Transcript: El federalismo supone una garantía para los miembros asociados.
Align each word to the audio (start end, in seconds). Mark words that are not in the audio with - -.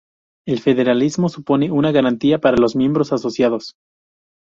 El 0.47 0.59
federalismo 0.61 1.29
supone 1.29 1.69
una 1.69 1.91
garantía 1.91 2.41
para 2.41 2.57
los 2.57 2.75
miembros 2.75 3.13
asociados. 3.13 3.75